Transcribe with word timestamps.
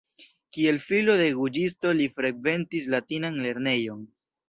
Kiel 0.55 0.79
filo 0.85 1.17
de 1.19 1.27
juĝisto 1.27 1.93
li 2.01 2.09
frekventis 2.17 2.91
latinan 2.97 3.43
lernejon. 3.47 4.07